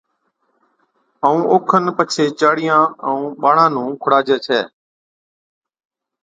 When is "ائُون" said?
1.25-1.41, 3.07-3.23